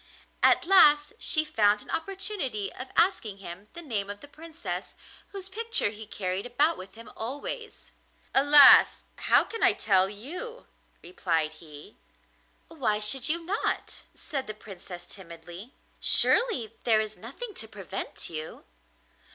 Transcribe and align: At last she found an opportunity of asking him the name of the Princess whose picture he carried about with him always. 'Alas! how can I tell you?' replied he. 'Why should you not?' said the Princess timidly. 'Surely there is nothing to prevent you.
At 0.41 0.65
last 0.65 1.13
she 1.19 1.45
found 1.45 1.83
an 1.83 1.91
opportunity 1.91 2.73
of 2.73 2.87
asking 2.97 3.37
him 3.37 3.67
the 3.73 3.83
name 3.83 4.09
of 4.09 4.19
the 4.19 4.27
Princess 4.27 4.95
whose 5.27 5.47
picture 5.47 5.91
he 5.91 6.07
carried 6.07 6.47
about 6.47 6.75
with 6.75 6.95
him 6.95 7.11
always. 7.15 7.91
'Alas! 8.33 9.05
how 9.17 9.43
can 9.43 9.61
I 9.61 9.73
tell 9.73 10.09
you?' 10.09 10.65
replied 11.03 11.51
he. 11.53 11.97
'Why 12.67 12.97
should 12.97 13.29
you 13.29 13.45
not?' 13.45 14.01
said 14.15 14.47
the 14.47 14.55
Princess 14.55 15.05
timidly. 15.05 15.75
'Surely 15.99 16.73
there 16.83 16.99
is 16.99 17.15
nothing 17.15 17.53
to 17.53 17.67
prevent 17.67 18.27
you. 18.27 18.65